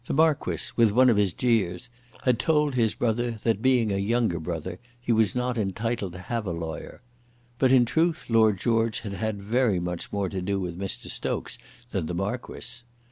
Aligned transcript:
The 0.07 0.15
Marquis, 0.15 0.71
with 0.75 0.91
one 0.93 1.11
of 1.11 1.17
his 1.17 1.31
jeers, 1.31 1.91
had 2.23 2.39
told 2.39 2.73
his 2.73 2.95
brother 2.95 3.33
that, 3.43 3.61
being 3.61 3.91
a 3.91 3.97
younger 3.97 4.39
brother, 4.39 4.79
he 4.99 5.11
was 5.11 5.35
not 5.35 5.59
entitled 5.59 6.13
to 6.13 6.19
have 6.21 6.47
a 6.47 6.51
lawyer. 6.51 7.03
But 7.59 7.71
in 7.71 7.85
truth 7.85 8.25
Lord 8.27 8.57
George 8.57 9.01
had 9.01 9.13
had 9.13 9.39
very 9.43 9.79
much 9.79 10.11
more 10.11 10.27
to 10.29 10.41
do 10.41 10.59
with 10.59 10.75
Mr. 10.75 11.07
Stokes 11.07 11.59
than 11.91 12.07
the 12.07 12.15
Marquis. 12.15 12.81